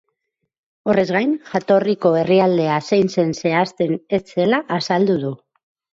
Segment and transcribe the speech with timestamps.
[0.93, 5.35] Horrez gain, jatorriko herrialdea zein zen zehazten ez zela azaldu du.